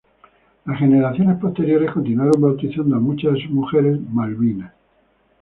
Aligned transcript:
Las 0.65 0.79
generaciones 0.79 1.37
posteriores 1.37 1.91
continuaron 1.91 2.41
bautizando 2.41 2.95
a 2.95 2.99
muchas 2.99 3.33
de 3.35 3.41
sus 3.43 3.51
mujeres 3.51 3.99
"Malvina". 4.11 4.73